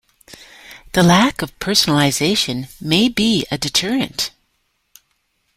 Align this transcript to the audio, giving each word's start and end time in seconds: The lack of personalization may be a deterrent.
The 0.93 1.03
lack 1.03 1.43
of 1.43 1.59
personalization 1.59 2.69
may 2.81 3.07
be 3.07 3.45
a 3.51 3.57
deterrent. 3.59 4.31